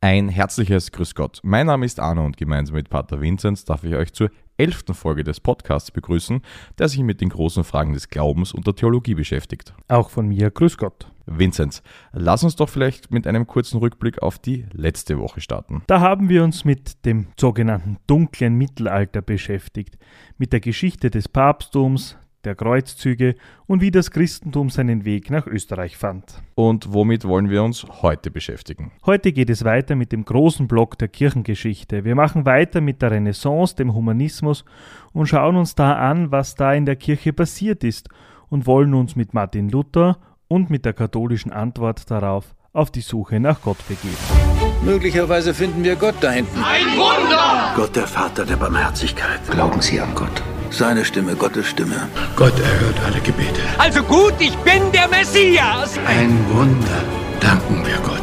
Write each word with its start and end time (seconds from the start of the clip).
Ein 0.00 0.28
herzliches 0.28 0.92
Grüß 0.92 1.16
Gott. 1.16 1.40
Mein 1.42 1.66
Name 1.66 1.84
ist 1.84 1.98
Arno 1.98 2.24
und 2.24 2.36
gemeinsam 2.36 2.76
mit 2.76 2.88
Pater 2.88 3.20
Vinzenz 3.20 3.64
darf 3.64 3.82
ich 3.82 3.96
euch 3.96 4.12
zur 4.12 4.30
elften 4.56 4.94
Folge 4.94 5.24
des 5.24 5.40
Podcasts 5.40 5.90
begrüßen, 5.90 6.40
der 6.78 6.88
sich 6.88 7.00
mit 7.00 7.20
den 7.20 7.30
großen 7.30 7.64
Fragen 7.64 7.94
des 7.94 8.08
Glaubens 8.08 8.52
und 8.52 8.64
der 8.64 8.76
Theologie 8.76 9.16
beschäftigt. 9.16 9.74
Auch 9.88 10.10
von 10.10 10.28
mir 10.28 10.52
Grüß 10.52 10.76
Gott. 10.76 11.10
Vinzenz, 11.26 11.82
lass 12.12 12.44
uns 12.44 12.54
doch 12.54 12.68
vielleicht 12.68 13.10
mit 13.10 13.26
einem 13.26 13.48
kurzen 13.48 13.78
Rückblick 13.78 14.22
auf 14.22 14.38
die 14.38 14.66
letzte 14.72 15.18
Woche 15.18 15.40
starten. 15.40 15.82
Da 15.88 15.98
haben 15.98 16.28
wir 16.28 16.44
uns 16.44 16.64
mit 16.64 17.04
dem 17.04 17.26
sogenannten 17.36 17.96
dunklen 18.06 18.54
Mittelalter 18.54 19.20
beschäftigt, 19.20 19.98
mit 20.36 20.52
der 20.52 20.60
Geschichte 20.60 21.10
des 21.10 21.28
Papsttums, 21.28 22.16
der 22.44 22.54
Kreuzzüge 22.54 23.34
und 23.66 23.80
wie 23.80 23.90
das 23.90 24.10
Christentum 24.10 24.70
seinen 24.70 25.04
Weg 25.04 25.30
nach 25.30 25.46
Österreich 25.46 25.96
fand. 25.96 26.42
Und 26.54 26.92
womit 26.92 27.24
wollen 27.24 27.50
wir 27.50 27.62
uns 27.62 27.86
heute 28.02 28.30
beschäftigen? 28.30 28.92
Heute 29.04 29.32
geht 29.32 29.50
es 29.50 29.64
weiter 29.64 29.96
mit 29.96 30.12
dem 30.12 30.24
großen 30.24 30.68
Block 30.68 30.98
der 30.98 31.08
Kirchengeschichte. 31.08 32.04
Wir 32.04 32.14
machen 32.14 32.46
weiter 32.46 32.80
mit 32.80 33.02
der 33.02 33.10
Renaissance, 33.10 33.76
dem 33.76 33.94
Humanismus 33.94 34.64
und 35.12 35.26
schauen 35.26 35.56
uns 35.56 35.74
da 35.74 35.94
an, 35.94 36.30
was 36.30 36.54
da 36.54 36.72
in 36.72 36.86
der 36.86 36.96
Kirche 36.96 37.32
passiert 37.32 37.84
ist 37.84 38.08
und 38.48 38.66
wollen 38.66 38.94
uns 38.94 39.16
mit 39.16 39.34
Martin 39.34 39.68
Luther 39.68 40.18
und 40.48 40.70
mit 40.70 40.84
der 40.84 40.94
katholischen 40.94 41.52
Antwort 41.52 42.10
darauf 42.10 42.54
auf 42.72 42.90
die 42.90 43.00
Suche 43.00 43.40
nach 43.40 43.60
Gott 43.62 43.78
begeben. 43.88 44.16
Möglicherweise 44.82 45.52
finden 45.52 45.82
wir 45.84 45.96
Gott 45.96 46.14
da 46.20 46.30
hinten. 46.30 46.62
Ein 46.62 46.86
Wunder! 46.96 47.72
Gott, 47.74 47.96
der 47.96 48.06
Vater 48.06 48.44
der 48.44 48.56
Barmherzigkeit. 48.56 49.40
Glauben 49.50 49.80
Sie 49.80 50.00
an 50.00 50.14
Gott. 50.14 50.42
Seine 50.70 51.04
Stimme, 51.04 51.34
Gottes 51.34 51.66
Stimme. 51.66 52.08
Gott 52.36 52.58
erhört 52.60 53.00
alle 53.04 53.20
Gebete. 53.20 53.60
Also 53.78 54.02
gut, 54.02 54.34
ich 54.38 54.56
bin 54.58 54.92
der 54.92 55.08
Messias! 55.08 55.98
Ein 56.06 56.38
Wunder. 56.50 57.02
Danken 57.40 57.84
wir 57.86 57.96
Gott. 57.96 58.18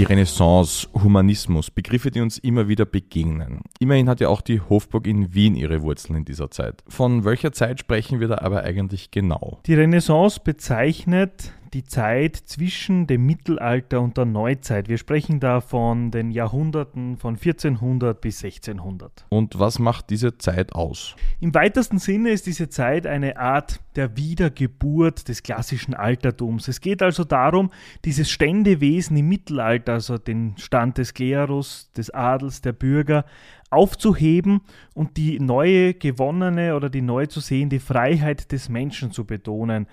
Die 0.00 0.04
Renaissance, 0.04 0.88
Humanismus, 0.94 1.70
Begriffe, 1.70 2.10
die 2.10 2.22
uns 2.22 2.38
immer 2.38 2.68
wieder 2.68 2.86
begegnen. 2.86 3.60
Immerhin 3.80 4.08
hat 4.08 4.20
ja 4.20 4.28
auch 4.28 4.40
die 4.40 4.60
Hofburg 4.60 5.06
in 5.06 5.34
Wien 5.34 5.54
ihre 5.54 5.82
Wurzeln 5.82 6.16
in 6.16 6.24
dieser 6.24 6.50
Zeit. 6.50 6.82
Von 6.88 7.24
welcher 7.24 7.52
Zeit 7.52 7.80
sprechen 7.80 8.18
wir 8.18 8.28
da 8.28 8.38
aber 8.38 8.62
eigentlich 8.62 9.10
genau? 9.10 9.60
Die 9.66 9.74
Renaissance 9.74 10.40
bezeichnet 10.42 11.52
die 11.74 11.84
Zeit 11.84 12.36
zwischen 12.36 13.06
dem 13.06 13.26
Mittelalter 13.26 14.00
und 14.00 14.16
der 14.16 14.24
Neuzeit. 14.24 14.88
Wir 14.88 14.98
sprechen 14.98 15.40
da 15.40 15.60
von 15.60 16.10
den 16.10 16.30
Jahrhunderten 16.30 17.16
von 17.16 17.34
1400 17.34 18.20
bis 18.20 18.44
1600. 18.44 19.26
Und 19.28 19.58
was 19.58 19.78
macht 19.78 20.10
diese 20.10 20.38
Zeit 20.38 20.72
aus? 20.74 21.16
Im 21.40 21.54
weitesten 21.54 21.98
Sinne 21.98 22.30
ist 22.30 22.46
diese 22.46 22.68
Zeit 22.68 23.06
eine 23.06 23.36
Art 23.36 23.80
der 23.96 24.16
Wiedergeburt 24.16 25.28
des 25.28 25.42
klassischen 25.42 25.94
Altertums. 25.94 26.68
Es 26.68 26.80
geht 26.80 27.02
also 27.02 27.24
darum, 27.24 27.70
dieses 28.04 28.30
Ständewesen 28.30 29.16
im 29.16 29.28
Mittelalter, 29.28 29.94
also 29.94 30.18
den 30.18 30.54
Stand 30.58 30.98
des 30.98 31.14
Klerus, 31.14 31.90
des 31.96 32.10
Adels, 32.10 32.60
der 32.60 32.72
Bürger, 32.72 33.24
aufzuheben 33.70 34.62
und 34.94 35.16
die 35.16 35.38
neue 35.38 35.94
gewonnene 35.94 36.74
oder 36.74 36.90
die 36.90 37.02
neu 37.02 37.26
zu 37.26 37.40
sehende 37.40 37.80
Freiheit 37.80 38.52
des 38.52 38.68
Menschen 38.68 39.12
zu 39.12 39.24
betonen. 39.24 39.86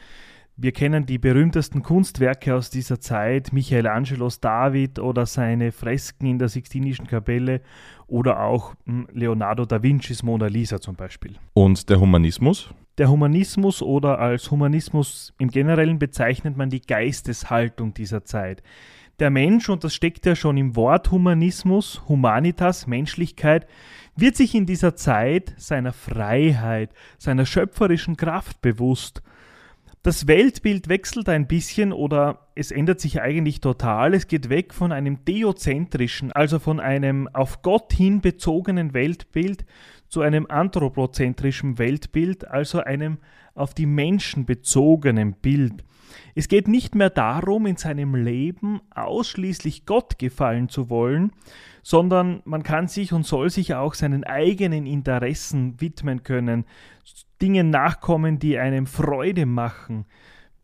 Wir 0.59 0.71
kennen 0.71 1.05
die 1.05 1.19
berühmtesten 1.19 1.83
Kunstwerke 1.83 2.55
aus 2.55 2.71
dieser 2.71 2.99
Zeit, 2.99 3.53
Michelangelos 3.53 4.39
David 4.39 4.97
oder 4.97 5.27
seine 5.27 5.71
Fresken 5.71 6.25
in 6.25 6.39
der 6.39 6.49
Sixtinischen 6.49 7.05
Kapelle 7.05 7.61
oder 8.07 8.41
auch 8.41 8.73
hm, 8.87 9.07
Leonardo 9.11 9.65
da 9.65 9.83
Vincis 9.83 10.23
Mona 10.23 10.47
Lisa 10.47 10.81
zum 10.81 10.95
Beispiel. 10.95 11.35
Und 11.53 11.87
der 11.91 11.99
Humanismus? 11.99 12.71
Der 12.97 13.07
Humanismus 13.07 13.83
oder 13.83 14.17
als 14.17 14.49
Humanismus 14.49 15.31
im 15.37 15.51
Generellen 15.51 15.99
bezeichnet 15.99 16.57
man 16.57 16.71
die 16.71 16.81
Geisteshaltung 16.81 17.93
dieser 17.93 18.25
Zeit. 18.25 18.63
Der 19.19 19.29
Mensch, 19.29 19.69
und 19.69 19.83
das 19.83 19.93
steckt 19.93 20.25
ja 20.25 20.35
schon 20.35 20.57
im 20.57 20.75
Wort 20.75 21.11
Humanismus, 21.11 22.01
Humanitas, 22.07 22.87
Menschlichkeit, 22.87 23.67
wird 24.15 24.35
sich 24.35 24.55
in 24.55 24.65
dieser 24.65 24.95
Zeit 24.95 25.53
seiner 25.57 25.93
Freiheit, 25.93 26.89
seiner 27.19 27.45
schöpferischen 27.45 28.17
Kraft 28.17 28.59
bewusst– 28.63 29.21
das 30.03 30.27
Weltbild 30.27 30.87
wechselt 30.89 31.27
ein 31.27 31.47
bisschen 31.47 31.91
oder 31.91 32.47
es 32.55 32.71
ändert 32.71 32.99
sich 32.99 33.21
eigentlich 33.21 33.59
total. 33.59 34.13
Es 34.13 34.27
geht 34.27 34.49
weg 34.49 34.73
von 34.73 34.91
einem 34.91 35.25
theozentrischen, 35.25 36.31
also 36.31 36.59
von 36.59 36.79
einem 36.79 37.27
auf 37.33 37.61
Gott 37.61 37.93
hin 37.93 38.21
bezogenen 38.21 38.93
Weltbild 38.93 39.65
zu 40.07 40.21
einem 40.21 40.47
anthropozentrischen 40.47 41.77
Weltbild, 41.77 42.47
also 42.47 42.79
einem 42.79 43.17
auf 43.53 43.73
die 43.73 43.85
Menschen 43.85 44.45
bezogenen 44.45 45.33
Bild. 45.33 45.83
Es 46.35 46.47
geht 46.47 46.67
nicht 46.67 46.95
mehr 46.95 47.09
darum, 47.09 47.65
in 47.65 47.77
seinem 47.77 48.15
Leben 48.15 48.81
ausschließlich 48.93 49.85
Gott 49.85 50.19
gefallen 50.19 50.69
zu 50.69 50.89
wollen, 50.89 51.31
sondern 51.81 52.41
man 52.45 52.63
kann 52.63 52.87
sich 52.87 53.13
und 53.13 53.25
soll 53.25 53.49
sich 53.49 53.75
auch 53.75 53.93
seinen 53.93 54.23
eigenen 54.23 54.85
Interessen 54.85 55.79
widmen 55.81 56.23
können, 56.23 56.65
Dingen 57.41 57.69
nachkommen, 57.69 58.39
die 58.39 58.57
einem 58.57 58.87
Freude 58.87 59.45
machen. 59.45 60.05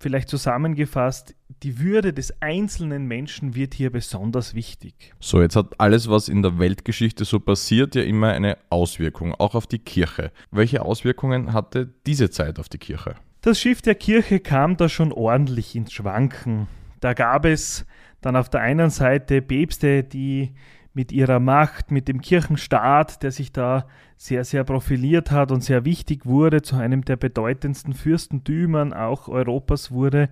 Vielleicht 0.04 0.28
zusammengefasst, 0.28 1.34
die 1.64 1.80
Würde 1.80 2.12
des 2.12 2.42
einzelnen 2.42 3.06
Menschen 3.08 3.56
wird 3.56 3.74
hier 3.74 3.90
besonders 3.90 4.54
wichtig. 4.54 5.14
So, 5.22 5.42
jetzt 5.42 5.56
hat 5.56 5.80
alles, 5.80 6.10
was 6.10 6.28
in 6.28 6.42
der 6.42 6.60
Weltgeschichte 6.60 7.24
so 7.24 7.40
passiert, 7.40 7.96
ja 7.96 8.04
immer 8.04 8.34
eine 8.34 8.58
Auswirkung, 8.70 9.34
auch 9.34 9.56
auf 9.56 9.66
die 9.66 9.80
Kirche. 9.80 10.34
Welche 10.52 10.82
Auswirkungen 10.82 11.54
hatte 11.54 11.90
diese 12.06 12.30
Zeit 12.30 12.60
auf 12.60 12.68
die 12.68 12.80
Kirche? 12.80 13.16
Das 13.40 13.62
Schiff 13.62 13.82
der 13.82 13.96
Kirche 13.96 14.42
kam 14.42 14.76
da 14.76 14.90
schon 14.90 15.14
ordentlich 15.14 15.74
ins 15.74 15.94
Schwanken. 15.94 16.68
Da 17.00 17.14
gab 17.14 17.46
es 17.46 17.86
dann 18.20 18.36
auf 18.36 18.50
der 18.50 18.60
einen 18.60 18.90
Seite 18.90 19.42
Päpste, 19.42 20.04
die 20.04 20.54
mit 20.94 21.12
ihrer 21.12 21.40
Macht, 21.40 21.92
mit 21.92 22.08
dem 22.08 22.22
Kirchenstaat, 22.22 23.24
der 23.24 23.32
sich 23.32 23.52
da 23.52 23.88
sehr, 24.16 24.44
sehr 24.44 24.64
profiliert 24.64 25.32
hat 25.32 25.52
und 25.52 25.64
sehr 25.64 25.86
wichtig 25.86 26.26
wurde, 26.26 26.62
zu 26.62 26.76
einem 26.76 27.04
der 27.04 27.18
bedeutendsten 27.18 27.94
Fürstentümern 27.94 28.94
auch 28.94 29.28
Europas 29.28 29.92
wurde, 29.92 30.30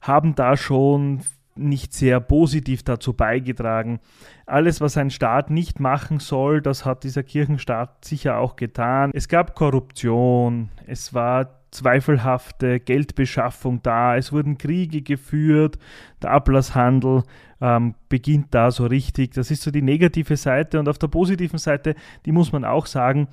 haben 0.00 0.34
da 0.34 0.56
schon 0.56 1.20
nicht 1.58 1.92
sehr 1.92 2.20
positiv 2.20 2.82
dazu 2.82 3.12
beigetragen. 3.12 4.00
Alles, 4.46 4.80
was 4.80 4.96
ein 4.96 5.10
Staat 5.10 5.50
nicht 5.50 5.80
machen 5.80 6.20
soll, 6.20 6.62
das 6.62 6.84
hat 6.84 7.04
dieser 7.04 7.22
Kirchenstaat 7.22 8.04
sicher 8.04 8.38
auch 8.38 8.56
getan. 8.56 9.10
Es 9.12 9.28
gab 9.28 9.54
Korruption, 9.54 10.70
es 10.86 11.12
war 11.12 11.58
zweifelhafte 11.70 12.80
Geldbeschaffung 12.80 13.82
da, 13.82 14.16
es 14.16 14.32
wurden 14.32 14.56
Kriege 14.56 15.02
geführt, 15.02 15.78
der 16.22 16.30
Ablasshandel 16.30 17.24
ähm, 17.60 17.94
beginnt 18.08 18.48
da 18.50 18.70
so 18.70 18.86
richtig. 18.86 19.32
Das 19.34 19.50
ist 19.50 19.62
so 19.62 19.70
die 19.70 19.82
negative 19.82 20.36
Seite 20.36 20.78
und 20.78 20.88
auf 20.88 20.98
der 20.98 21.08
positiven 21.08 21.58
Seite, 21.58 21.94
die 22.26 22.32
muss 22.32 22.52
man 22.52 22.64
auch 22.64 22.86
sagen, 22.86 23.28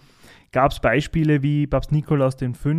gab 0.51 0.71
es 0.71 0.79
Beispiele 0.79 1.43
wie 1.43 1.67
Papst 1.67 1.91
Nikolaus 1.91 2.35
V., 2.35 2.69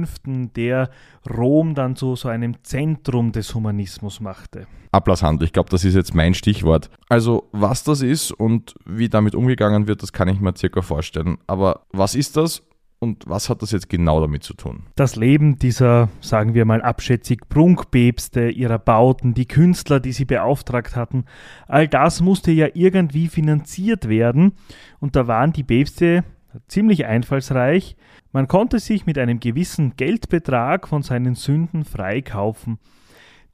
der 0.57 0.89
Rom 1.29 1.75
dann 1.75 1.95
zu 1.95 2.17
so 2.17 2.29
einem 2.29 2.63
Zentrum 2.65 3.33
des 3.33 3.55
Humanismus 3.55 4.21
machte. 4.21 4.67
Ablasshandel, 4.93 5.45
ich 5.45 5.53
glaube, 5.53 5.69
das 5.69 5.85
ist 5.85 5.95
jetzt 5.95 6.15
mein 6.15 6.33
Stichwort. 6.33 6.89
Also, 7.11 7.49
was 7.53 7.85
das 7.85 8.01
ist 8.01 8.33
und 8.33 8.75
wie 8.87 9.11
damit 9.11 9.35
umgegangen 9.35 9.89
wird, 9.89 10.03
das 10.03 10.15
kann 10.15 10.29
ich 10.29 10.41
mir 10.41 10.57
circa 10.57 10.81
vorstellen. 10.81 11.37
Aber 11.47 11.83
was 11.93 12.15
ist 12.15 12.39
das 12.39 12.63
und 13.07 13.25
was 13.27 13.49
hat 13.49 13.63
das 13.63 13.71
jetzt 13.71 13.89
genau 13.89 14.21
damit 14.21 14.43
zu 14.43 14.55
tun? 14.55 14.83
Das 14.97 15.17
Leben 15.17 15.59
dieser, 15.59 16.09
sagen 16.21 16.55
wir 16.55 16.65
mal 16.65 16.83
abschätzig, 16.83 17.49
Prunkpäpste, 17.49 18.51
ihrer 18.51 18.79
Bauten, 18.79 19.33
die 19.33 19.47
Künstler, 19.47 20.01
die 20.01 20.13
sie 20.13 20.25
beauftragt 20.25 20.97
hatten, 20.97 21.25
all 21.67 21.87
das 21.89 22.21
musste 22.21 22.51
ja 22.51 22.69
irgendwie 22.75 23.29
finanziert 23.29 24.09
werden. 24.09 24.53
Und 24.99 25.17
da 25.17 25.27
waren 25.27 25.53
die 25.53 25.65
Päpste 25.65 26.25
ziemlich 26.69 27.07
einfallsreich. 27.07 27.97
Man 28.33 28.49
konnte 28.49 28.81
sich 28.81 29.07
mit 29.07 29.19
einem 29.19 29.41
gewissen 29.41 29.95
Geldbetrag 29.97 30.89
von 30.89 31.03
seinen 31.03 31.35
Sünden 31.35 31.85
freikaufen. 31.85 32.79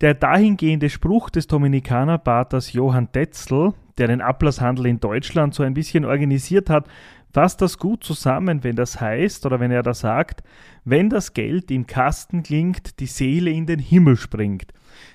Der 0.00 0.14
dahingehende 0.14 0.90
Spruch 0.90 1.30
des 1.30 1.46
Dominikanerpaters 1.46 2.72
Johann 2.72 3.12
Tetzel, 3.12 3.74
der 3.98 4.08
den 4.08 4.20
Ablasshandel 4.20 4.86
in 4.86 4.98
Deutschland 4.98 5.54
so 5.54 5.62
ein 5.62 5.74
bisschen 5.74 6.04
organisiert 6.04 6.70
hat, 6.70 6.88
fasst 7.32 7.62
das 7.62 7.78
gut 7.78 8.04
zusammen, 8.04 8.62
wenn 8.62 8.76
das 8.76 9.00
heißt 9.00 9.46
oder 9.46 9.60
wenn 9.60 9.70
er 9.70 9.82
da 9.82 9.94
sagt, 9.94 10.42
wenn 10.84 11.08
das 11.08 11.34
Geld 11.34 11.70
im 11.70 11.86
Kasten 11.86 12.42
klingt, 12.42 13.00
die 13.00 13.06
Seele 13.06 13.50
in 13.50 13.66
den 13.66 13.78
Himmel 13.78 14.16
springt. 14.16 14.72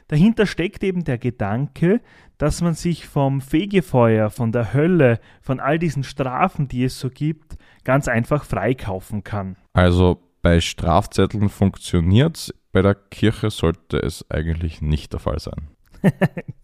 Dahinter 0.07 0.45
steckt 0.45 0.83
eben 0.83 1.03
der 1.03 1.17
Gedanke, 1.17 2.01
dass 2.37 2.61
man 2.61 2.73
sich 2.73 3.07
vom 3.07 3.41
Fegefeuer, 3.41 4.29
von 4.29 4.51
der 4.51 4.73
Hölle, 4.73 5.19
von 5.41 5.59
all 5.59 5.79
diesen 5.79 6.03
Strafen, 6.03 6.67
die 6.67 6.83
es 6.83 6.99
so 6.99 7.09
gibt, 7.09 7.57
ganz 7.83 8.07
einfach 8.07 8.43
freikaufen 8.43 9.23
kann. 9.23 9.57
Also 9.73 10.21
bei 10.41 10.61
Strafzetteln 10.61 11.49
funktioniert 11.49 12.37
es, 12.37 12.53
bei 12.71 12.81
der 12.81 12.95
Kirche 12.95 13.49
sollte 13.49 13.97
es 13.97 14.25
eigentlich 14.29 14.81
nicht 14.81 15.13
der 15.13 15.19
Fall 15.19 15.39
sein. 15.39 15.69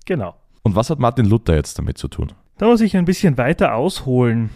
genau. 0.05 0.35
Und 0.61 0.75
was 0.75 0.89
hat 0.89 0.99
Martin 0.99 1.25
Luther 1.25 1.55
jetzt 1.55 1.77
damit 1.77 1.97
zu 1.97 2.07
tun? 2.07 2.31
Da 2.57 2.67
muss 2.67 2.81
ich 2.81 2.95
ein 2.95 3.05
bisschen 3.05 3.37
weiter 3.37 3.75
ausholen. 3.75 4.51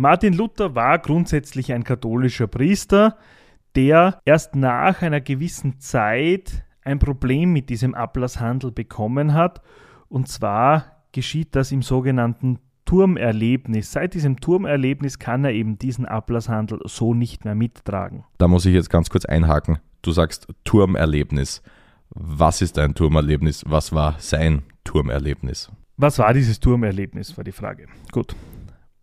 Martin 0.00 0.32
Luther 0.32 0.74
war 0.74 0.98
grundsätzlich 0.98 1.74
ein 1.74 1.84
katholischer 1.84 2.46
Priester, 2.46 3.18
der 3.76 4.18
erst 4.24 4.56
nach 4.56 5.02
einer 5.02 5.20
gewissen 5.20 5.78
Zeit 5.78 6.64
ein 6.82 6.98
Problem 6.98 7.52
mit 7.52 7.68
diesem 7.68 7.94
Ablasshandel 7.94 8.72
bekommen 8.72 9.34
hat 9.34 9.60
Und 10.08 10.26
zwar 10.26 11.02
geschieht 11.12 11.54
das 11.54 11.70
im 11.70 11.82
sogenannten 11.82 12.60
Turmerlebnis. 12.86 13.92
Seit 13.92 14.14
diesem 14.14 14.40
Turmerlebnis 14.40 15.18
kann 15.18 15.44
er 15.44 15.52
eben 15.52 15.78
diesen 15.78 16.06
Ablasshandel 16.06 16.80
so 16.86 17.12
nicht 17.12 17.44
mehr 17.44 17.54
mittragen. 17.54 18.24
Da 18.38 18.48
muss 18.48 18.64
ich 18.64 18.72
jetzt 18.72 18.88
ganz 18.88 19.10
kurz 19.10 19.26
einhaken. 19.26 19.80
Du 20.00 20.12
sagst 20.12 20.48
Turmerlebnis. 20.64 21.62
Was 22.08 22.62
ist 22.62 22.78
ein 22.78 22.94
Turmerlebnis? 22.94 23.64
Was 23.66 23.92
war 23.92 24.14
sein 24.16 24.62
Turmerlebnis? 24.82 25.70
Was 25.98 26.18
war 26.18 26.32
dieses 26.32 26.58
Turmerlebnis, 26.58 27.36
war 27.36 27.44
die 27.44 27.52
Frage. 27.52 27.86
Gut. 28.10 28.34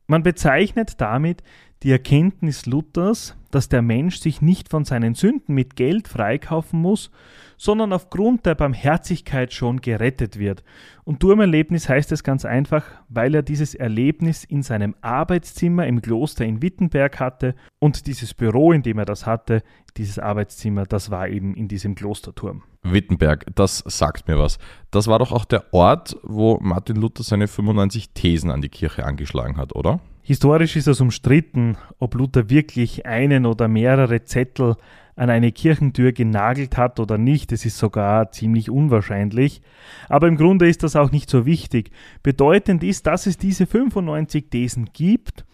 Man 0.07 0.23
bezeichnet 0.23 0.99
damit 1.01 1.43
die 1.83 1.91
Erkenntnis 1.91 2.65
Luthers, 2.65 3.35
dass 3.51 3.69
der 3.69 3.81
Mensch 3.81 4.19
sich 4.19 4.41
nicht 4.41 4.69
von 4.69 4.83
seinen 4.83 5.13
Sünden 5.13 5.53
mit 5.53 5.75
Geld 5.75 6.07
freikaufen 6.07 6.81
muss, 6.81 7.11
sondern 7.57 7.93
aufgrund 7.93 8.45
der 8.45 8.55
Barmherzigkeit 8.55 9.53
schon 9.53 9.81
gerettet 9.81 10.37
wird. 10.37 10.63
Und 11.05 11.19
Turmerlebnis 11.21 11.89
heißt 11.89 12.11
es 12.11 12.23
ganz 12.23 12.45
einfach, 12.45 12.83
weil 13.09 13.33
er 13.33 13.41
dieses 13.41 13.73
Erlebnis 13.73 14.43
in 14.43 14.63
seinem 14.63 14.95
Arbeitszimmer 15.01 15.87
im 15.87 16.01
Kloster 16.01 16.45
in 16.45 16.61
Wittenberg 16.61 17.19
hatte 17.19 17.55
und 17.79 18.07
dieses 18.07 18.33
Büro, 18.33 18.71
in 18.73 18.83
dem 18.83 18.99
er 18.99 19.05
das 19.05 19.25
hatte, 19.25 19.63
dieses 19.97 20.19
Arbeitszimmer, 20.19 20.85
das 20.85 21.09
war 21.09 21.27
eben 21.29 21.55
in 21.55 21.67
diesem 21.67 21.95
Klosterturm. 21.95 22.63
Wittenberg, 22.83 23.45
das 23.55 23.83
sagt 23.85 24.27
mir 24.27 24.37
was. 24.37 24.59
Das 24.91 25.07
war 25.07 25.19
doch 25.19 25.31
auch 25.31 25.45
der 25.45 25.73
Ort, 25.73 26.17
wo 26.23 26.59
Martin 26.61 26.97
Luther 26.97 27.23
seine 27.23 27.47
95 27.47 28.11
Thesen 28.11 28.51
an 28.51 28.61
die 28.61 28.69
Kirche 28.69 29.05
angeschlagen 29.05 29.57
hat, 29.57 29.75
oder? 29.75 29.99
Historisch 30.27 30.75
ist 30.75 30.89
es 30.89 30.99
umstritten, 30.99 31.77
ob 31.99 32.13
Luther 32.13 32.49
wirklich 32.49 33.05
einen 33.05 33.45
oder 33.45 33.69
mehrere 33.69 34.25
Zettel 34.25 34.75
an 35.15 35.29
eine 35.29 35.53
Kirchentür 35.53 36.11
genagelt 36.11 36.75
hat 36.75 36.99
oder 36.99 37.17
nicht. 37.17 37.53
Es 37.53 37.65
ist 37.65 37.77
sogar 37.77 38.29
ziemlich 38.33 38.69
unwahrscheinlich. 38.69 39.61
Aber 40.09 40.27
im 40.27 40.35
Grunde 40.35 40.67
ist 40.67 40.83
das 40.83 40.97
auch 40.97 41.11
nicht 41.11 41.29
so 41.29 41.45
wichtig. 41.45 41.91
Bedeutend 42.23 42.83
ist, 42.83 43.07
dass 43.07 43.25
es 43.25 43.37
diese 43.37 43.65
95 43.65 44.49
Thesen 44.49 44.89
gibt, 44.91 45.45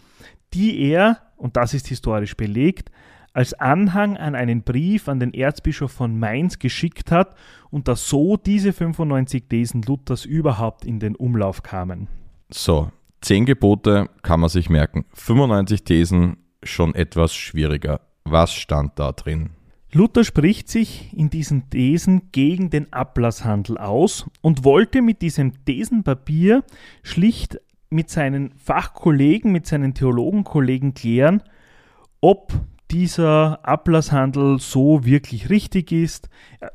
die 0.56 0.80
er, 0.90 1.20
und 1.38 1.56
das 1.56 1.75
ist 1.75 1.88
historisch 1.88 2.36
belegt, 2.36 2.90
als 3.31 3.54
Anhang 3.54 4.18
an 4.18 4.34
einen 4.34 4.64
Brief 4.64 5.08
an 5.08 5.20
den 5.20 5.36
Erzbischof 5.36 5.92
von 5.92 6.18
Mainz 6.18 6.58
geschickt 6.58 7.12
hat 7.12 7.36
und 7.70 7.88
dass 7.88 8.10
so 8.10 8.38
diese 8.38 8.74
95 8.74 9.44
Thesen 9.48 9.84
Luthers 9.84 10.25
überhaupt 10.25 10.84
in 10.84 11.00
den 11.00 11.16
Umlauf 11.16 11.62
kamen. 11.62 12.08
So, 12.50 12.90
Zehn 13.24 13.46
Gebote 13.46 14.10
kann 14.22 14.42
man 14.42 14.50
sich 14.50 14.70
merken. 14.70 15.06
95 15.14 15.86
Thesen 15.86 16.36
schon 16.62 16.94
etwas 16.94 17.34
schwieriger. 17.34 18.02
Was 18.25 18.54
stand 18.54 19.00
da 19.00 19.14
drin? 19.14 19.52
Luther 19.94 20.25
spricht 20.25 20.68
sich 20.68 21.14
in 21.14 21.30
diesen 21.30 21.70
Thesen 21.70 22.34
gegen 22.34 22.70
den 22.70 22.92
Ablasshandel 22.92 23.78
aus 23.78 24.30
und 24.42 24.66
wollte 24.66 25.02
mit 25.02 25.22
diesem 25.22 25.64
Thesenpapier 25.64 26.66
schlicht 27.02 27.62
mit 27.90 28.10
seinen 28.10 28.52
Fachkollegen, 28.58 29.54
mit 29.54 29.68
seinen 29.68 29.94
Theologenkollegen 29.94 30.94
klären, 30.94 31.44
ob 32.20 32.52
dieser 32.92 33.66
Ablasshandel 33.66 34.60
so 34.60 35.06
wirklich 35.06 35.50
richtig 35.50 35.94
ist. 35.94 36.28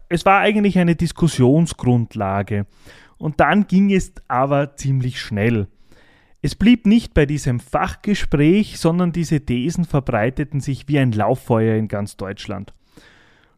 Es 0.08 0.24
war 0.24 0.40
eigentlich 0.40 0.78
eine 0.78 0.96
Diskussionsgrundlage. 0.96 2.64
Und 3.18 3.40
dann 3.40 3.66
ging 3.66 3.92
es 3.92 4.14
aber 4.28 4.76
ziemlich 4.76 5.20
schnell. 5.20 5.68
Es 6.40 6.54
blieb 6.54 6.86
nicht 6.86 7.14
bei 7.14 7.26
diesem 7.26 7.58
Fachgespräch, 7.58 8.78
sondern 8.78 9.10
diese 9.10 9.40
Thesen 9.40 9.84
verbreiteten 9.84 10.60
sich 10.60 10.86
wie 10.86 10.98
ein 10.98 11.10
Lauffeuer 11.10 11.74
in 11.76 11.88
ganz 11.88 12.16
Deutschland. 12.16 12.72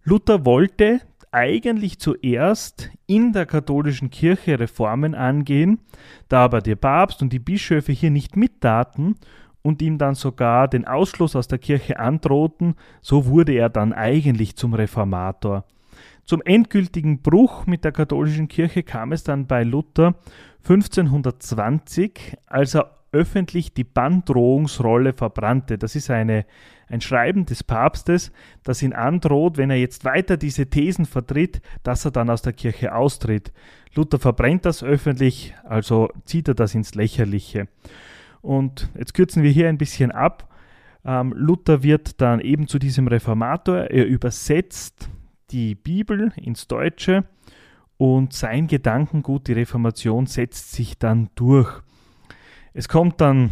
Luther 0.02 0.46
wollte 0.46 1.00
eigentlich 1.30 1.98
zuerst 1.98 2.90
in 3.06 3.32
der 3.32 3.44
katholischen 3.44 4.10
Kirche 4.10 4.58
Reformen 4.58 5.14
angehen, 5.14 5.80
da 6.28 6.44
aber 6.44 6.62
der 6.62 6.76
Papst 6.76 7.20
und 7.20 7.32
die 7.32 7.38
Bischöfe 7.38 7.92
hier 7.92 8.10
nicht 8.10 8.36
mittaten 8.36 9.16
und 9.62 9.82
ihm 9.82 9.98
dann 9.98 10.14
sogar 10.14 10.66
den 10.66 10.86
Ausschluss 10.86 11.36
aus 11.36 11.48
der 11.48 11.58
Kirche 11.58 11.98
androhten, 11.98 12.74
so 13.02 13.26
wurde 13.26 13.52
er 13.52 13.68
dann 13.68 13.92
eigentlich 13.92 14.56
zum 14.56 14.72
Reformator. 14.72 15.64
Zum 16.30 16.42
endgültigen 16.42 17.22
Bruch 17.22 17.66
mit 17.66 17.82
der 17.82 17.90
katholischen 17.90 18.46
Kirche 18.46 18.84
kam 18.84 19.10
es 19.10 19.24
dann 19.24 19.48
bei 19.48 19.64
Luther 19.64 20.14
1520, 20.62 22.36
als 22.46 22.76
er 22.76 22.98
öffentlich 23.10 23.74
die 23.74 23.82
Banddrohungsrolle 23.82 25.12
verbrannte. 25.12 25.76
Das 25.76 25.96
ist 25.96 26.08
eine, 26.08 26.46
ein 26.86 27.00
Schreiben 27.00 27.46
des 27.46 27.64
Papstes, 27.64 28.30
das 28.62 28.80
ihn 28.80 28.92
androht, 28.92 29.56
wenn 29.56 29.70
er 29.70 29.78
jetzt 29.78 30.04
weiter 30.04 30.36
diese 30.36 30.66
Thesen 30.66 31.04
vertritt, 31.04 31.62
dass 31.82 32.04
er 32.04 32.12
dann 32.12 32.30
aus 32.30 32.42
der 32.42 32.52
Kirche 32.52 32.94
austritt. 32.94 33.52
Luther 33.96 34.20
verbrennt 34.20 34.64
das 34.64 34.84
öffentlich, 34.84 35.56
also 35.64 36.10
zieht 36.26 36.46
er 36.46 36.54
das 36.54 36.76
ins 36.76 36.94
Lächerliche. 36.94 37.66
Und 38.40 38.88
jetzt 38.96 39.14
kürzen 39.14 39.42
wir 39.42 39.50
hier 39.50 39.68
ein 39.68 39.78
bisschen 39.78 40.12
ab. 40.12 40.48
Ähm, 41.04 41.34
Luther 41.36 41.82
wird 41.82 42.20
dann 42.20 42.38
eben 42.38 42.68
zu 42.68 42.78
diesem 42.78 43.08
Reformator, 43.08 43.90
er 43.90 44.06
übersetzt 44.06 45.10
die 45.50 45.74
Bibel 45.74 46.32
ins 46.36 46.68
Deutsche 46.68 47.24
und 47.96 48.32
sein 48.32 48.66
Gedankengut, 48.66 49.48
die 49.48 49.52
Reformation, 49.52 50.26
setzt 50.26 50.72
sich 50.72 50.98
dann 50.98 51.28
durch. 51.34 51.82
Es 52.72 52.88
kommt 52.88 53.20
dann 53.20 53.50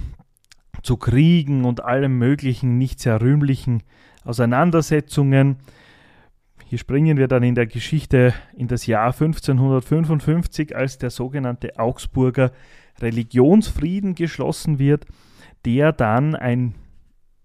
zu 0.82 0.96
Kriegen 0.96 1.64
und 1.64 1.84
allem 1.84 2.18
möglichen 2.18 2.78
nicht 2.78 3.00
sehr 3.00 3.20
rühmlichen 3.20 3.82
Auseinandersetzungen. 4.24 5.56
Hier 6.66 6.78
springen 6.78 7.16
wir 7.16 7.28
dann 7.28 7.42
in 7.42 7.54
der 7.54 7.66
Geschichte 7.66 8.34
in 8.54 8.68
das 8.68 8.86
Jahr 8.86 9.12
1555, 9.12 10.76
als 10.76 10.98
der 10.98 11.10
sogenannte 11.10 11.78
Augsburger 11.78 12.52
Religionsfrieden 13.00 14.14
geschlossen 14.14 14.78
wird, 14.78 15.06
der 15.64 15.92
dann 15.92 16.34
ein 16.34 16.74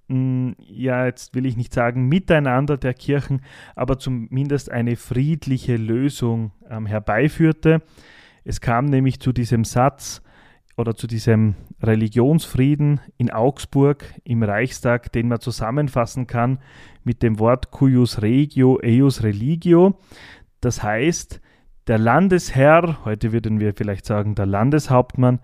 ja, 0.08 1.06
jetzt 1.06 1.34
will 1.34 1.46
ich 1.46 1.56
nicht 1.56 1.74
sagen 1.74 2.08
Miteinander 2.08 2.78
der 2.78 2.94
Kirchen, 2.94 3.42
aber 3.76 3.98
zumindest 3.98 4.72
eine 4.72 4.96
friedliche 4.96 5.78
Lösung 5.78 6.52
ähm, 6.70 6.86
herbeiführte. 6.86 7.82
Es 8.44 8.60
kam 8.60 8.86
nämlich 8.86 9.20
zu 9.20 9.32
diesem 9.32 9.64
Satz 9.64 10.22
oder 10.76 10.96
zu 10.96 11.08
diesem 11.08 11.56
Religionsfrieden 11.82 13.00
in 13.18 13.32
Augsburg 13.32 14.04
im 14.24 14.44
Reichstag, 14.44 15.12
den 15.12 15.28
man 15.30 15.40
zusammenfassen 15.40 16.28
kann 16.28 16.60
mit 17.04 17.24
dem 17.24 17.40
Wort 17.40 17.72
cuius 17.72 18.22
regio 18.22 18.80
eius 18.84 19.24
religio. 19.24 19.98
Das 20.62 20.84
heißt, 20.84 21.42
der 21.88 21.98
Landesherr, 21.98 23.04
heute 23.06 23.32
würden 23.32 23.60
wir 23.60 23.74
vielleicht 23.74 24.06
sagen 24.06 24.36
der 24.36 24.46
Landeshauptmann, 24.46 25.40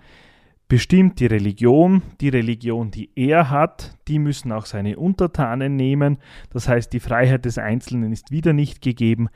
bestimmt 0.69 1.20
die 1.20 1.25
Religion, 1.25 2.03
die 2.22 2.29
Religion, 2.29 2.91
die 2.91 3.10
er 3.15 3.50
hat, 3.50 3.98
die 4.08 4.20
müssen 4.20 4.51
auch 4.53 4.65
seine 4.65 4.98
Untertanen 4.98 5.75
nehmen. 5.75 6.20
Das 6.51 6.70
heißt, 6.70 6.94
die 6.94 7.01
Freiheit 7.01 7.44
des 7.44 7.58
Einzelnen 7.58 8.13
ist 8.13 8.32
wieder 8.32 8.53
nicht 8.53 8.82
gegeben, 8.82 9.27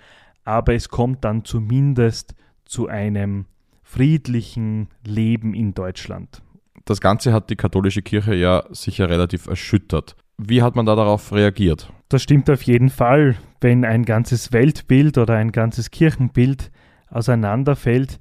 aber 0.45 0.75
es 0.75 0.87
kommt 0.87 1.25
dann 1.25 1.43
zumindest 1.43 2.35
zu 2.63 2.87
einem 2.87 3.47
friedlichen 3.81 4.87
Leben 5.05 5.53
in 5.53 5.73
Deutschland. 5.73 6.41
Das 6.85 7.01
Ganze 7.01 7.33
hat 7.33 7.49
die 7.49 7.55
katholische 7.55 8.01
Kirche 8.01 8.35
ja 8.35 8.63
sicher 8.71 9.09
relativ 9.09 9.47
erschüttert. 9.47 10.15
Wie 10.37 10.61
hat 10.61 10.75
man 10.75 10.85
da 10.85 10.95
darauf 10.95 11.31
reagiert? 11.31 11.91
Das 12.09 12.21
stimmt 12.21 12.49
auf 12.49 12.61
jeden 12.63 12.89
Fall. 12.89 13.35
Wenn 13.59 13.85
ein 13.85 14.03
ganzes 14.05 14.51
Weltbild 14.51 15.17
oder 15.17 15.35
ein 15.35 15.51
ganzes 15.51 15.89
Kirchenbild 15.91 16.71
auseinanderfällt, 17.09 18.19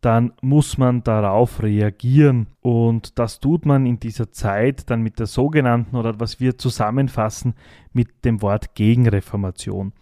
dann 0.00 0.32
muss 0.40 0.78
man 0.78 1.02
darauf 1.02 1.62
reagieren. 1.62 2.46
Und 2.60 3.18
das 3.18 3.40
tut 3.40 3.66
man 3.66 3.86
in 3.86 4.00
dieser 4.00 4.32
Zeit 4.32 4.88
dann 4.90 5.02
mit 5.02 5.18
der 5.18 5.26
sogenannten 5.26 5.96
oder 5.96 6.18
was 6.18 6.40
wir 6.40 6.56
zusammenfassen 6.56 7.54
mit 7.92 8.24
dem 8.24 8.40
Wort 8.42 8.74
Gegenreformation. 8.74 9.92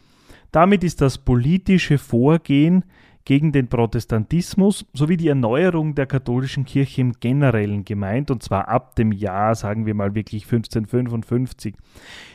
Damit 0.53 0.85
ist 0.85 1.01
das 1.01 1.19
politische 1.19 1.99
Vorgehen 1.99 2.85
gegen 3.25 3.53
den 3.53 3.69
Protestantismus 3.69 4.87
sowie 4.95 5.19
die 5.19 5.29
Erneuerung 5.29 5.95
der 5.95 6.07
katholischen 6.07 6.65
Kirche 6.65 7.03
im 7.03 7.13
Generellen 7.13 7.85
gemeint, 7.85 8.31
und 8.31 8.43
zwar 8.43 8.69
ab 8.69 8.97
dem 8.97 9.13
Jahr, 9.13 9.55
sagen 9.55 9.85
wir 9.85 9.93
mal 9.93 10.15
wirklich 10.15 10.45
1555. 10.45 11.75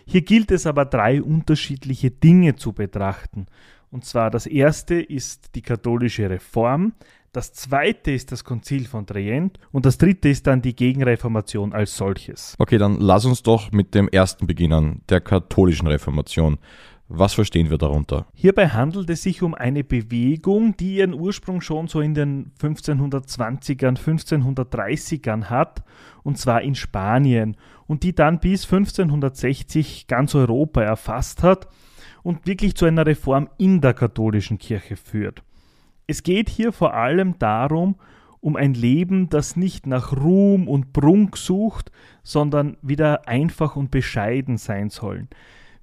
Hier 0.05 0.22
gilt 0.22 0.51
es 0.51 0.67
aber 0.67 0.86
drei 0.86 1.24
unterschiedliche 1.24 2.12
Dinge 2.12 2.58
zu 2.58 2.74
betrachten. 2.74 3.48
Und 3.89 4.05
zwar 4.05 4.29
das 4.29 4.46
erste 4.46 4.96
ist 5.01 5.55
die 5.55 5.63
katholische 5.63 6.29
Reform, 6.29 6.93
das 7.33 7.51
zweite 7.51 8.11
ist 8.11 8.31
das 8.31 8.43
Konzil 8.43 8.85
von 8.85 9.07
Trient 9.07 9.59
und 9.71 9.85
das 9.87 9.97
dritte 9.97 10.29
ist 10.29 10.45
dann 10.45 10.61
die 10.61 10.75
Gegenreformation 10.75 11.73
als 11.73 11.97
solches. 11.97 12.55
Okay, 12.59 12.77
dann 12.77 12.99
lass 12.99 13.25
uns 13.25 13.41
doch 13.41 13.71
mit 13.71 13.95
dem 13.95 14.07
ersten 14.07 14.45
beginnen, 14.45 15.01
der 15.09 15.19
katholischen 15.19 15.87
Reformation. 15.87 16.59
Was 17.09 17.33
verstehen 17.33 17.71
wir 17.71 17.79
darunter? 17.79 18.27
Hierbei 18.33 18.69
handelt 18.69 19.09
es 19.09 19.23
sich 19.23 19.41
um 19.41 19.55
eine 19.55 19.83
Bewegung, 19.83 20.77
die 20.77 20.97
ihren 20.97 21.13
Ursprung 21.13 21.61
schon 21.61 21.87
so 21.87 22.01
in 22.01 22.13
den 22.13 22.51
1520ern, 22.61 23.97
1530ern 23.97 25.45
hat, 25.45 25.83
und 26.21 26.37
zwar 26.37 26.61
in 26.61 26.75
Spanien, 26.75 27.57
und 27.87 28.03
die 28.03 28.13
dann 28.13 28.39
bis 28.39 28.65
1560 28.65 30.05
ganz 30.07 30.35
Europa 30.35 30.81
erfasst 30.83 31.41
hat 31.41 31.67
und 32.21 32.45
wirklich 32.45 32.75
zu 32.75 32.85
einer 32.85 33.05
Reform 33.05 33.49
in 33.57 33.81
der 33.81 33.95
katholischen 33.95 34.59
Kirche 34.59 34.95
führt. 34.95 35.43
Es 36.07 36.24
geht 36.24 36.50
hier 36.50 36.72
vor 36.72 36.93
allem 36.93 37.38
darum, 37.39 37.95
um 38.41 38.57
ein 38.57 38.74
Leben, 38.74 39.29
das 39.29 39.55
nicht 39.55 39.88
nach 39.88 40.12
Ruhm 40.12 40.67
und 40.67 40.91
Prunk 40.91 41.38
sucht, 41.38 41.91
sondern 42.24 42.75
wieder 42.81 43.27
einfach 43.27 43.77
und 43.77 43.89
bescheiden 43.89 44.57
sein 44.57 44.89
sollen. 44.89 45.29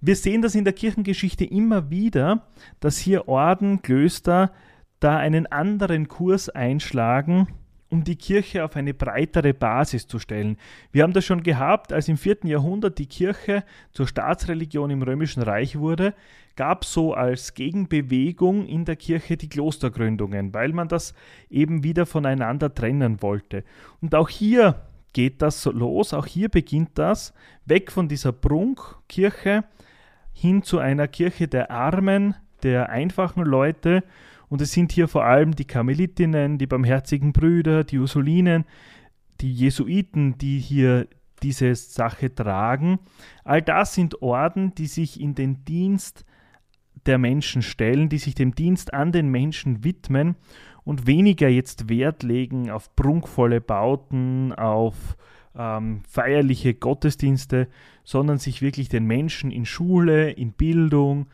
Wir 0.03 0.17
sehen 0.17 0.43
das 0.43 0.55
in 0.55 0.65
der 0.65 0.75
Kirchengeschichte 0.75 1.45
immer 1.45 1.91
wieder, 1.91 2.47
dass 2.81 2.99
hier 2.99 3.29
Orden, 3.29 3.83
Klöster 3.83 4.53
da 4.99 5.17
einen 5.17 5.47
anderen 5.47 6.09
Kurs 6.09 6.51
einschlagen, 6.51 7.49
um 7.91 8.05
die 8.05 8.17
Kirche 8.17 8.65
auf 8.65 8.77
eine 8.77 8.95
breitere 8.95 9.53
Basis 9.53 10.07
zu 10.07 10.19
stellen. 10.19 10.57
Wir 10.93 11.03
haben 11.03 11.13
das 11.13 11.25
schon 11.25 11.43
gehabt, 11.43 11.93
als 11.93 12.09
im 12.09 12.17
4. 12.17 12.39
Jahrhundert 12.45 12.99
die 12.99 13.07
Kirche 13.07 13.65
zur 13.93 14.07
Staatsreligion 14.07 14.91
im 14.91 15.03
Römischen 15.03 15.43
Reich 15.43 15.79
wurde, 15.79 16.15
gab 16.57 16.85
so 16.85 17.15
als 17.15 17.55
Gegenbewegung 17.55 18.67
in 18.67 18.85
der 18.85 18.97
Kirche 18.97 19.37
die 19.37 19.49
Klostergründungen, 19.49 20.55
weil 20.55 20.73
man 20.73 20.89
das 20.89 21.15
eben 21.49 21.83
wieder 21.85 22.07
voneinander 22.07 22.73
trennen 22.73 23.23
wollte. 23.23 23.65
Und 24.01 24.15
auch 24.15 24.29
hier 24.29 24.83
geht 25.13 25.43
das 25.43 25.65
los, 25.65 26.15
auch 26.15 26.27
hier 26.27 26.49
beginnt 26.49 26.91
das, 26.95 27.35
weg 27.65 27.91
von 27.91 28.09
dieser 28.09 28.33
Prunkkirche 28.33 29.65
hin 30.33 30.63
zu 30.63 30.79
einer 30.79 31.09
Kirche 31.09 31.49
der 31.49 31.71
Armen, 31.71 32.35
der 32.63 32.89
einfachen 32.91 33.45
Leute. 33.45 34.03
Und 34.51 34.61
es 34.61 34.73
sind 34.73 34.93
hier 34.93 35.09
vor 35.09 35.25
allem 35.25 35.55
die 35.55 35.65
Karmelitinnen, 35.65 36.59
die 36.59 36.67
barmherzigen 36.67 37.33
Brüder, 37.33 37.85
die 37.85 37.99
Ursulinen, 37.99 38.65
die 39.41 39.53
Jesuiten, 39.53 40.37
die 40.37 40.59
hier 40.59 41.07
diese 41.43 41.75
Sache 41.75 42.35
tragen. 42.35 42.99
All 43.45 43.63
das 43.63 43.95
sind 43.95 44.21
Orden, 44.21 44.75
die 44.75 44.89
sich 44.89 45.21
in 45.21 45.35
den 45.35 45.65
Dienst 45.65 46.27
der 47.07 47.17
Menschen 47.17 47.63
stellen, 47.63 48.09
die 48.09 48.19
sich 48.19 48.35
dem 48.35 48.55
Dienst 48.55 48.93
an 48.93 49.13
den 49.13 49.29
Menschen 49.29 49.85
widmen 49.85 50.35
und 50.85 51.07
weniger 51.07 51.49
jetzt 51.49 51.89
Wert 51.89 52.25
legen 52.25 52.71
auf 52.71 52.95
prunkvolle 52.97 53.61
Bauten, 53.61 54.53
auf 54.53 55.17
ähm, 55.57 56.03
feierliche 56.09 56.75
Gottesdienste, 56.75 57.69
sondern 58.05 58.39
sich 58.39 58.63
wirklich 58.63 58.89
den 58.89 59.07
Menschen 59.07 59.51
in 59.51 59.65
Schule, 59.65 60.31
in 60.31 60.53
Bildung, 60.53 61.29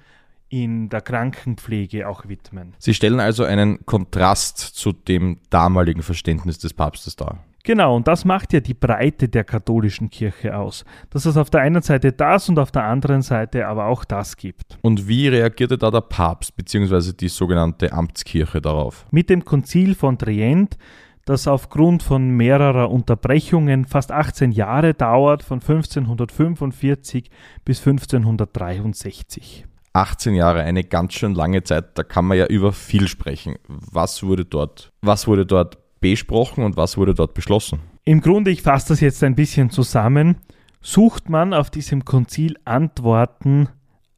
in 0.49 0.89
der 0.89 1.01
Krankenpflege 1.01 2.09
auch 2.09 2.29
widmen. 2.29 2.75
Sie 2.79 2.95
stellen 2.95 3.21
also 3.21 3.45
einen 3.45 3.85
Kontrast 3.85 4.59
zu 4.59 4.93
dem 4.93 5.39
damaligen 5.51 6.03
Verständnis 6.03 6.59
des 6.59 6.75
Papstes 6.75 7.17
dar. 7.17 7.45
Genau, 7.67 7.97
und 7.97 8.07
das 8.07 8.25
macht 8.25 8.53
ja 8.53 8.61
die 8.61 8.75
Breite 8.75 9.29
der 9.29 9.43
katholischen 9.43 10.09
Kirche 10.09 10.57
aus. 10.57 10.85
Dass 11.11 11.27
es 11.27 11.37
auf 11.37 11.51
der 11.51 11.63
einen 11.63 11.83
Seite 11.83 12.13
das 12.13 12.49
und 12.49 12.61
auf 12.61 12.71
der 12.71 12.85
anderen 12.85 13.23
Seite 13.23 13.67
aber 13.67 13.87
auch 13.87 14.05
das 14.05 14.37
gibt. 14.37 14.79
Und 14.83 15.09
wie 15.09 15.27
reagierte 15.27 15.77
da 15.77 15.91
der 15.91 16.03
Papst 16.03 16.57
bzw. 16.57 17.13
die 17.13 17.27
sogenannte 17.27 17.93
Amtskirche 17.93 18.61
darauf? 18.61 19.05
Mit 19.11 19.31
dem 19.31 19.45
Konzil 19.45 19.97
von 19.97 20.17
Trient, 20.17 20.79
das 21.25 21.49
aufgrund 21.49 22.05
von 22.05 22.29
mehrerer 22.31 22.89
Unterbrechungen 22.89 23.85
fast 23.85 24.13
18 24.13 24.53
Jahre 24.53 24.95
dauert, 24.95 25.43
von 25.43 25.59
1545 25.59 27.31
bis 27.65 27.81
1563. 27.81 29.67
18 29.97 30.35
Jahre, 30.35 30.63
eine 30.63 30.85
ganz 30.85 31.15
schön 31.15 31.35
lange 31.35 31.63
Zeit, 31.63 31.97
da 31.99 32.03
kann 32.03 32.27
man 32.27 32.37
ja 32.37 32.47
über 32.47 32.73
viel 32.73 33.09
sprechen. 33.09 33.57
Was 33.67 34.23
wurde 34.23 34.45
dort, 34.45 34.93
was 35.01 35.27
wurde 35.27 35.47
dort 35.47 35.79
besprochen 36.01 36.65
und 36.65 36.77
was 36.77 36.97
wurde 36.97 37.15
dort 37.15 37.35
beschlossen? 37.35 37.81
Im 38.05 38.21
Grunde, 38.21 38.51
ich 38.51 38.63
fasse 38.63 38.89
das 38.89 39.01
jetzt 39.01 39.25
ein 39.25 39.35
bisschen 39.35 39.71
zusammen, 39.71 40.37
sucht 40.81 41.31
man 41.31 41.55
auf 41.55 41.71
diesem 41.71 42.05
Konzil 42.05 42.57
Antworten 42.65 43.69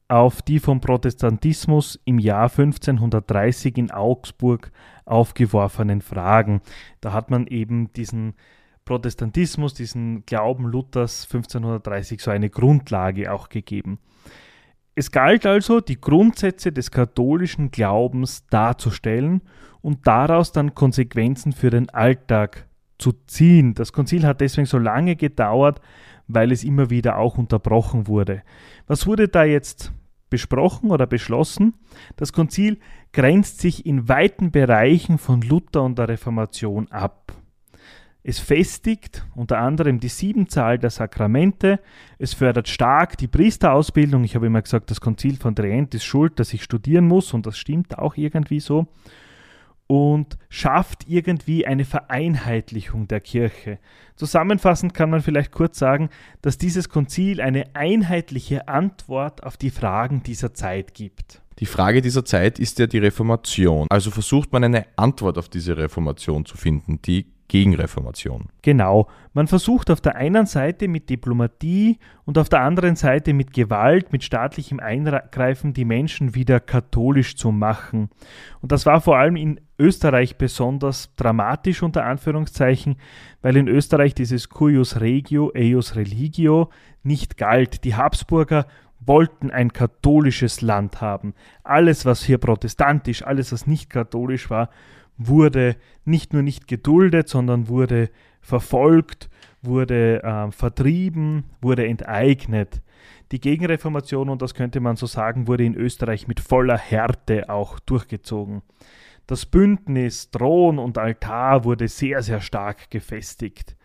auf 0.09 0.43
die 0.43 0.59
vom 0.59 0.81
Protestantismus 0.81 2.01
im 2.05 2.19
Jahr 2.19 2.51
1530 2.51 3.77
in 3.77 3.91
Augsburg 3.91 4.73
aufgeworfenen 5.05 6.01
Fragen. 6.01 6.63
Da 7.01 7.13
hat 7.13 7.31
man 7.31 7.47
eben 7.47 7.93
diesen 7.93 8.35
Protestantismus, 8.87 9.75
diesen 9.75 10.25
Glauben 10.25 10.65
Luthers 10.65 11.25
1530 11.25 12.23
so 12.23 12.31
eine 12.31 12.49
Grundlage 12.49 13.33
auch 13.33 13.51
gegeben. 13.51 13.99
Es 14.99 15.13
galt 15.13 15.47
also, 15.47 15.81
die 15.81 16.01
Grundsätze 16.01 16.73
des 16.73 16.91
katholischen 16.91 17.71
Glaubens 17.71 18.45
darzustellen 18.49 19.43
und 19.81 20.09
daraus 20.09 20.51
dann 20.51 20.75
Konsequenzen 20.75 21.53
für 21.53 21.71
den 21.71 21.89
Alltag 21.91 22.67
zu 22.99 23.13
ziehen. 23.29 23.75
Das 23.75 23.93
Konzil 23.93 24.27
hat 24.27 24.41
deswegen 24.41 24.67
so 24.67 24.77
lange 24.77 25.15
gedauert, 25.15 25.81
weil 26.27 26.51
es 26.51 26.65
immer 26.65 26.91
wieder 26.91 27.17
auch 27.19 27.39
unterbrochen 27.39 28.09
wurde. 28.09 28.43
Was 28.89 29.07
wurde 29.07 29.29
da 29.29 29.45
jetzt 29.45 29.93
besprochen 30.31 30.91
oder 30.91 31.07
beschlossen? 31.07 31.75
Das 32.17 32.33
Konzil 32.33 32.81
grenzt 33.13 33.61
sich 33.61 33.87
in 33.87 34.09
weiten 34.09 34.51
Bereichen 34.51 35.19
von 35.19 35.43
Luther 35.43 35.85
und 35.85 35.97
der 35.97 36.09
Reformation 36.09 36.91
ab. 36.91 37.35
Es 38.23 38.39
festigt 38.39 39.25
unter 39.35 39.59
anderem 39.59 40.01
die 40.01 40.09
Siebenzahl 40.09 40.79
der 40.79 40.91
Sakramente. 40.91 41.81
Es 42.19 42.35
fördert 42.35 42.69
stark 42.69 43.17
die 43.17 43.29
Priesterausbildung. 43.29 44.25
Ich 44.25 44.35
habe 44.35 44.47
immer 44.47 44.61
gesagt, 44.61 44.91
das 44.91 45.01
Konzil 45.01 45.37
von 45.37 45.55
Trient 45.55 45.95
ist 45.95 46.05
schuld, 46.05 46.39
dass 46.39 46.53
ich 46.53 46.63
studieren 46.63 47.07
muss 47.07 47.33
und 47.33 47.47
das 47.47 47.57
stimmt 47.57 47.99
auch 47.99 48.17
irgendwie 48.17 48.61
so 48.61 48.89
und 49.89 50.37
schafft 50.51 51.09
irgendwie 51.09 51.67
eine 51.67 51.85
Vereinheitlichung 51.85 53.09
der 53.09 53.21
Kirche. 53.21 53.79
Zusammenfassend 54.17 54.95
kann 54.95 55.11
man 55.11 55.23
vielleicht 55.23 55.51
kurz 55.51 55.79
sagen, 55.79 56.11
dass 56.43 56.59
dieses 56.59 56.91
Konzil 56.91 57.41
eine 57.41 57.75
einheitliche 57.75 58.69
Antwort 58.69 59.43
auf 59.43 59.57
die 59.57 59.71
Fragen 59.71 60.23
dieser 60.23 60.53
Zeit 60.53 60.95
gibt. 60.95 61.41
Die 61.59 61.67
Frage 61.67 62.03
dieser 62.03 62.25
Zeit 62.25 62.59
ist 62.59 62.79
ja 62.79 62.87
die 62.87 62.99
Reformation. 62.99 63.87
Also 63.91 64.11
versucht 64.11 64.53
man 64.53 64.63
eine 64.63 64.87
Antwort 64.97 65.39
auf 65.39 65.49
diese 65.49 65.77
Reformation 65.77 66.45
zu 66.45 66.57
finden, 66.57 67.01
die 67.03 67.27
Gegenreformation. 67.49 68.51
Genau. 68.61 69.09
Man 69.33 69.49
versucht 69.49 69.91
auf 69.91 70.03
der 70.03 70.17
einen 70.17 70.45
Seite 70.45 70.87
mit 70.87 71.09
Diplomatie 71.09 71.99
und 72.27 72.37
auf 72.37 72.51
der 72.51 72.61
anderen 72.61 72.95
Seite 72.95 73.33
mit 73.33 73.55
Gewalt, 73.55 74.13
mit 74.13 74.23
staatlichem 74.23 74.81
Eingreifen 74.81 75.73
die 75.73 75.87
Menschen 75.87 76.35
wieder 76.35 76.61
katholisch 76.61 77.37
zu 77.37 77.51
machen. 77.51 78.11
Und 78.61 78.71
das 78.71 78.85
war 78.85 79.01
vor 79.01 79.17
allem 79.17 79.37
in 79.37 79.61
Österreich 79.79 80.37
besonders 80.37 81.15
dramatisch 81.17 81.83
unter 81.83 82.05
Anführungszeichen, 82.05 82.97
weil 83.41 83.57
in 83.57 83.69
Österreich 83.69 84.15
dieses 84.15 84.51
Cuius 84.51 85.01
Regio, 85.01 85.51
Eius 85.57 85.97
Religio 85.97 86.69
nicht 87.03 87.39
galt. 87.39 87.85
Die 87.85 87.95
Habsburger 87.95 88.67
wollten 89.01 89.51
ein 89.51 89.73
katholisches 89.73 90.61
Land 90.61 91.01
haben. 91.01 91.33
Alles, 91.63 92.05
was 92.05 92.23
hier 92.23 92.39
protestantisch, 92.39 93.23
alles, 93.25 93.53
was 93.53 93.67
nicht 93.67 93.89
katholisch 93.89 94.51
war, 94.51 94.69
wurde 95.19 95.77
nicht 96.05 96.33
nur 96.33 96.43
nicht 96.43 96.69
geduldet, 96.69 97.29
sondern 97.29 97.69
wurde 97.69 98.11
verfolgt, 98.41 99.29
wurde 99.61 100.23
äh, 100.23 100.51
vertrieben, 100.53 101.45
wurde 101.61 101.87
enteignet. 101.87 102.81
Die 103.33 103.41
Gegenreformation, 103.41 104.31
und 104.31 104.41
das 104.41 104.55
könnte 104.55 104.81
man 104.81 104.97
so 104.97 105.07
sagen, 105.07 105.47
wurde 105.49 105.65
in 105.65 105.75
Österreich 105.75 106.29
mit 106.29 106.41
voller 106.41 106.79
Härte 106.79 107.51
auch 107.51 107.79
durchgezogen. 107.81 108.63
Das 109.27 109.45
Bündnis 109.45 110.31
Thron 110.31 110.79
und 110.79 110.97
Altar 110.97 111.65
wurde 111.65 111.89
sehr, 111.89 112.23
sehr 112.23 112.41
stark 112.41 112.91
gefestigt. 112.91 113.77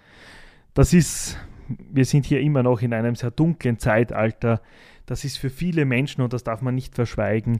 Das 0.73 0.93
ist, 0.93 1.37
wir 1.67 2.05
sind 2.05 2.25
hier 2.25 2.39
immer 2.39 2.63
noch 2.63 2.81
in 2.81 2.93
einem 2.93 3.15
sehr 3.15 3.31
dunklen 3.31 3.79
Zeitalter. 3.79 4.61
Das 5.05 5.25
ist 5.25 5.37
für 5.37 5.49
viele 5.49 5.83
Menschen, 5.83 6.21
und 6.21 6.31
das 6.31 6.45
darf 6.45 6.61
man 6.61 6.75
nicht 6.75 6.95
verschweigen, 6.95 7.59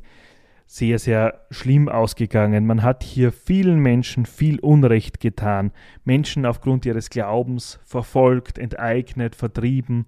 sehr, 0.65 0.99
sehr 0.99 1.45
schlimm 1.51 1.89
ausgegangen. 1.89 2.65
Man 2.65 2.83
hat 2.83 3.03
hier 3.03 3.31
vielen 3.31 3.79
Menschen 3.79 4.25
viel 4.25 4.59
Unrecht 4.59 5.19
getan. 5.19 5.71
Menschen 6.03 6.45
aufgrund 6.45 6.85
ihres 6.85 7.09
Glaubens 7.09 7.79
verfolgt, 7.83 8.57
enteignet, 8.57 9.35
vertrieben, 9.35 10.05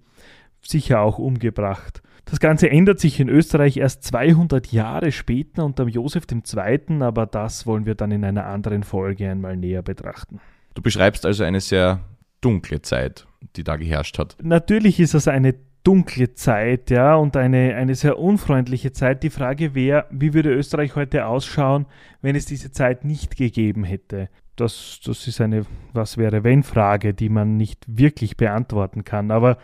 sicher 0.60 1.00
auch 1.00 1.18
umgebracht. 1.18 2.02
Das 2.24 2.40
Ganze 2.40 2.68
ändert 2.68 2.98
sich 2.98 3.20
in 3.20 3.28
Österreich 3.28 3.76
erst 3.76 4.02
200 4.02 4.72
Jahre 4.72 5.12
später 5.12 5.64
unter 5.64 5.86
Josef 5.86 6.24
II., 6.32 7.02
aber 7.02 7.24
das 7.26 7.66
wollen 7.66 7.86
wir 7.86 7.94
dann 7.94 8.10
in 8.10 8.24
einer 8.24 8.46
anderen 8.46 8.82
Folge 8.82 9.30
einmal 9.30 9.56
näher 9.56 9.82
betrachten. 9.82 10.40
Du 10.74 10.82
beschreibst 10.82 11.24
also 11.24 11.44
eine 11.44 11.60
sehr 11.60 12.00
dunkle 12.40 12.82
Zeit, 12.82 13.26
die 13.54 13.62
da 13.62 13.76
geherrscht 13.76 14.18
hat. 14.18 14.36
Natürlich 14.42 14.98
ist 14.98 15.14
es 15.14 15.28
eine 15.28 15.54
dunkle 15.86 16.34
Zeit, 16.34 16.90
ja, 16.90 17.14
und 17.14 17.36
eine, 17.36 17.76
eine 17.76 17.94
sehr 17.94 18.18
unfreundliche 18.18 18.90
Zeit. 18.90 19.22
Die 19.22 19.30
Frage 19.30 19.74
wäre, 19.74 20.06
wie 20.10 20.34
würde 20.34 20.52
Österreich 20.52 20.96
heute 20.96 21.26
ausschauen, 21.26 21.86
wenn 22.22 22.34
es 22.34 22.44
diese 22.44 22.72
Zeit 22.72 23.04
nicht 23.04 23.36
gegeben 23.36 23.84
hätte? 23.84 24.28
Das, 24.56 24.98
das 25.04 25.28
ist 25.28 25.40
eine 25.40 25.64
Was 25.92 26.16
wäre 26.16 26.42
wenn 26.42 26.64
Frage, 26.64 27.14
die 27.14 27.28
man 27.28 27.56
nicht 27.56 27.84
wirklich 27.86 28.36
beantworten 28.36 29.04
kann. 29.04 29.30
Aber 29.30 29.58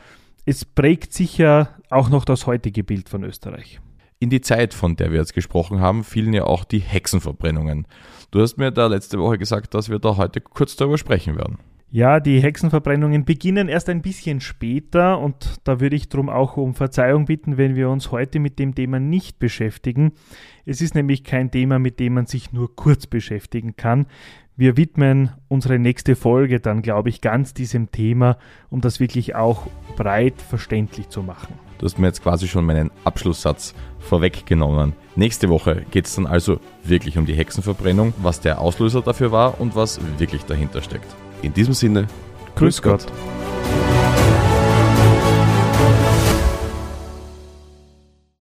es 0.44 0.64
prägt 0.64 1.12
sicher 1.12 1.70
auch 1.90 2.08
noch 2.08 2.24
das 2.24 2.46
heutige 2.46 2.84
Bild 2.84 3.08
von 3.08 3.24
Österreich. 3.24 3.80
In 4.20 4.30
die 4.30 4.40
Zeit, 4.40 4.74
von 4.74 4.94
der 4.94 5.10
wir 5.10 5.18
jetzt 5.18 5.34
gesprochen 5.34 5.80
haben, 5.80 6.04
fielen 6.04 6.34
ja 6.34 6.44
auch 6.44 6.62
die 6.62 6.78
Hexenverbrennungen. 6.78 7.88
Du 8.30 8.40
hast 8.40 8.58
mir 8.58 8.70
da 8.70 8.86
letzte 8.86 9.18
Woche 9.18 9.38
gesagt, 9.38 9.74
dass 9.74 9.88
wir 9.88 9.98
da 9.98 10.16
heute 10.16 10.40
kurz 10.40 10.76
darüber 10.76 10.98
sprechen 10.98 11.36
werden. 11.36 11.58
Ja, 11.94 12.20
die 12.20 12.40
Hexenverbrennungen 12.40 13.26
beginnen 13.26 13.68
erst 13.68 13.90
ein 13.90 14.00
bisschen 14.00 14.40
später 14.40 15.18
und 15.18 15.60
da 15.64 15.78
würde 15.78 15.94
ich 15.94 16.08
darum 16.08 16.30
auch 16.30 16.56
um 16.56 16.74
Verzeihung 16.74 17.26
bitten, 17.26 17.58
wenn 17.58 17.76
wir 17.76 17.90
uns 17.90 18.10
heute 18.10 18.38
mit 18.38 18.58
dem 18.58 18.74
Thema 18.74 18.98
nicht 18.98 19.38
beschäftigen. 19.38 20.12
Es 20.64 20.80
ist 20.80 20.94
nämlich 20.94 21.22
kein 21.22 21.50
Thema, 21.50 21.78
mit 21.78 22.00
dem 22.00 22.14
man 22.14 22.24
sich 22.24 22.50
nur 22.50 22.74
kurz 22.74 23.06
beschäftigen 23.06 23.76
kann. 23.76 24.06
Wir 24.56 24.78
widmen 24.78 25.32
unsere 25.48 25.78
nächste 25.78 26.16
Folge 26.16 26.60
dann, 26.60 26.80
glaube 26.80 27.10
ich, 27.10 27.20
ganz 27.20 27.52
diesem 27.52 27.90
Thema, 27.90 28.38
um 28.70 28.80
das 28.80 28.98
wirklich 28.98 29.34
auch 29.34 29.66
breit 29.94 30.40
verständlich 30.40 31.10
zu 31.10 31.22
machen. 31.22 31.52
Du 31.76 31.84
hast 31.84 31.98
mir 31.98 32.06
jetzt 32.06 32.22
quasi 32.22 32.48
schon 32.48 32.64
meinen 32.64 32.90
Abschlusssatz 33.04 33.74
vorweggenommen. 33.98 34.94
Nächste 35.14 35.50
Woche 35.50 35.84
geht 35.90 36.06
es 36.06 36.14
dann 36.14 36.26
also 36.26 36.58
wirklich 36.84 37.18
um 37.18 37.26
die 37.26 37.34
Hexenverbrennung, 37.34 38.14
was 38.22 38.40
der 38.40 38.62
Auslöser 38.62 39.02
dafür 39.02 39.30
war 39.30 39.60
und 39.60 39.76
was 39.76 40.00
wirklich 40.18 40.46
dahinter 40.46 40.80
steckt. 40.80 41.14
In 41.42 41.52
diesem 41.52 41.74
Sinne, 41.74 42.06
grüß, 42.54 42.80
grüß 42.80 42.82
Gott. 42.82 43.06
Gott. 43.06 43.91